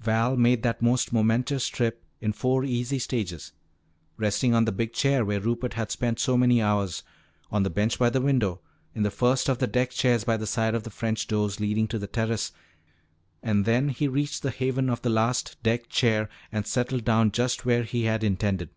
[0.00, 3.52] Val made that most momentous trip in four easy stages,
[4.16, 7.04] resting on the big chair where Rupert had spent so many hours,
[7.52, 8.60] on the bench by the window,
[8.92, 11.86] in the first of the deck chairs by the side of the French doors leading
[11.86, 12.50] to the terrace,
[13.40, 17.64] and then he reached the haven of the last deck chair and settled down just
[17.64, 18.70] where he had intended.